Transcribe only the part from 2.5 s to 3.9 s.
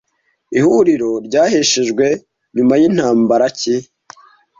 nyuma yintambara ki